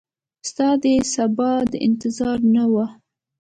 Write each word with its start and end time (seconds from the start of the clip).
ستا 0.49 0.67
دسبا 0.83 1.51
د 1.71 1.73
انتظار 1.87 2.37
نه 2.55 2.63
وه 2.73 2.85